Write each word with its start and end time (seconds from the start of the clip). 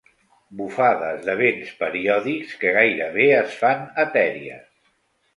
Bufades 0.59 1.19
de 1.25 1.35
vents 1.41 1.73
periòdics 1.81 2.55
que 2.63 2.71
gairebé 2.77 3.27
es 3.41 3.59
fan 3.65 3.85
etèries. 4.05 4.65